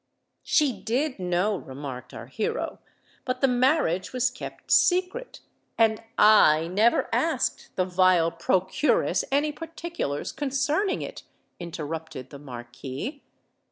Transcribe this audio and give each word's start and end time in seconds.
"She 0.41 0.73
did 0.73 1.19
know," 1.19 1.57
remarked 1.57 2.11
our 2.11 2.25
hero; 2.25 2.79
"but 3.23 3.39
the 3.41 3.47
marriage 3.47 4.11
was 4.13 4.31
kept 4.31 4.71
secret——" 4.71 5.41
"And 5.77 6.01
I 6.17 6.65
never 6.69 7.07
asked 7.13 7.69
the 7.75 7.85
vile 7.85 8.31
procuress 8.31 9.23
any 9.31 9.51
particulars 9.51 10.31
concerning 10.31 11.03
it," 11.03 11.21
interrupted 11.59 12.31
the 12.31 12.39
Marquis. 12.39 13.21